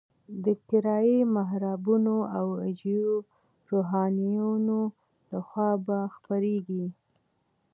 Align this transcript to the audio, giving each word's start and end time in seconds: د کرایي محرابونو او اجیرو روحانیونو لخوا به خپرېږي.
د 0.43 0.45
کرایي 0.69 1.19
محرابونو 1.35 2.15
او 2.37 2.47
اجیرو 2.67 3.17
روحانیونو 3.69 4.79
لخوا 5.31 5.69
به 5.85 5.97
خپرېږي. 6.15 6.85